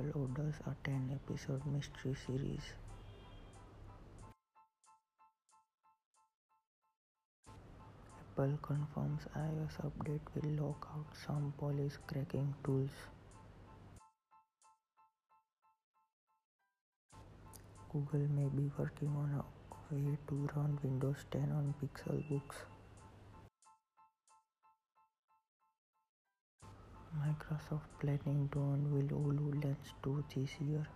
[0.00, 2.62] Apple orders a 10 episode mystery series.
[8.20, 12.90] Apple confirms iOS update will lock out some police cracking tools.
[17.92, 22.64] Google may be working on a way to run Windows 10 on Pixelbooks.
[27.18, 29.18] Microsoft planning to unveil
[29.80, 30.86] HoloLens 2 this year.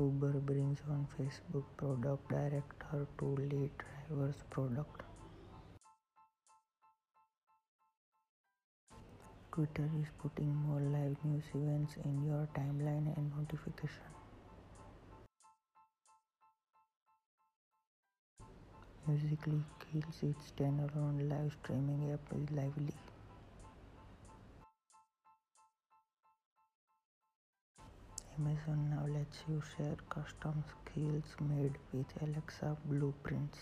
[0.00, 3.70] Uber brings on Facebook product director to lead
[4.08, 5.02] driver's product.
[9.52, 14.04] Twitter is putting more live news events in your timeline and notification.
[19.08, 23.07] Musical.ly kills its standalone live streaming app is Live.ly.
[28.38, 33.58] Amazon now lets you share custom skills made with Alexa blueprints.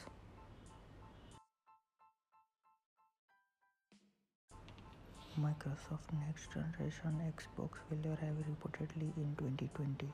[5.40, 10.08] Microsoft next generation Xbox will arrive reportedly in 2020.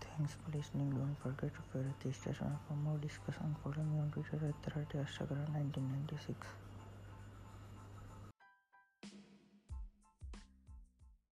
[0.00, 0.90] Thanks for listening.
[0.90, 3.54] Don't forget to favorite this station for more discussion.
[3.62, 6.71] Follow me on Twitter at 30 1996.